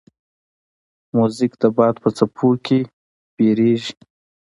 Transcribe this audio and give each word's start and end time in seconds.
موزیک 1.15 1.53
د 1.61 1.63
باد 1.77 1.95
په 2.03 2.09
څپو 2.17 2.49
کې 2.65 2.79
ویریږي. 3.37 3.93